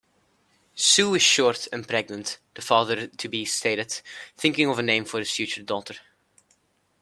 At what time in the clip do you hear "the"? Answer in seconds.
2.55-2.63